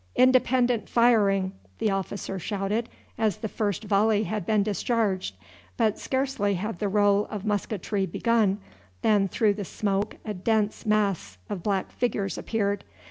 "Independent 0.15 0.89
firing!" 0.89 1.51
the 1.77 1.91
officer 1.91 2.39
shouted 2.39 2.89
as 3.19 3.37
the 3.37 3.47
first 3.47 3.83
volley 3.83 4.23
had 4.23 4.47
been 4.47 4.63
discharged, 4.63 5.35
but 5.77 5.99
scarcely 5.99 6.55
had 6.55 6.79
the 6.79 6.89
roll 6.89 7.27
of 7.29 7.45
musketry 7.45 8.07
begun 8.07 8.57
than 9.03 9.27
through 9.27 9.53
the 9.53 9.63
smoke 9.63 10.15
a 10.25 10.33
dense 10.33 10.87
mass 10.87 11.37
of 11.51 11.61
black 11.61 11.91
figures 11.91 12.35
appeared. 12.39 12.83